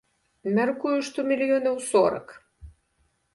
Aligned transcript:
Мяркую, 0.59 0.93
што 1.09 1.25
мільёнаў 1.29 1.75
сорак. 1.91 2.27